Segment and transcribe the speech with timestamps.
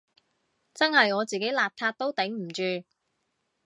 [0.73, 2.83] 真係我自己邋遢都頂唔住